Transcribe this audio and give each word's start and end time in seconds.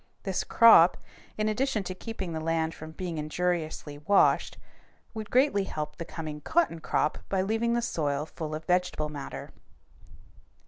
This 0.23 0.43
crop, 0.43 0.97
in 1.37 1.47
addition 1.47 1.83
to 1.83 1.93
keeping 1.93 2.33
the 2.33 2.39
land 2.39 2.73
from 2.73 2.89
being 2.89 3.19
injuriously 3.19 3.99
washed, 3.99 4.57
would 5.13 5.29
greatly 5.29 5.65
help 5.65 5.97
the 5.97 6.05
coming 6.05 6.41
cotton 6.41 6.79
crop 6.79 7.19
by 7.29 7.43
leaving 7.43 7.73
the 7.75 7.83
soil 7.83 8.25
full 8.25 8.55
of 8.55 8.65
vegetable 8.65 9.09
matter. 9.09 9.51